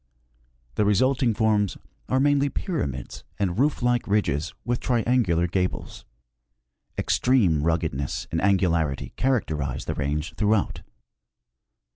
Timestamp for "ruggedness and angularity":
7.61-9.13